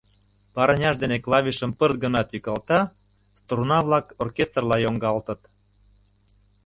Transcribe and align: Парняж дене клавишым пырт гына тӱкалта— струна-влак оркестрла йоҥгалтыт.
Парняж 0.53 0.95
дене 1.03 1.17
клавишым 1.25 1.71
пырт 1.79 1.95
гына 2.03 2.21
тӱкалта— 2.29 2.79
струна-влак 3.39 4.05
оркестрла 4.23 4.77
йоҥгалтыт. 4.79 5.41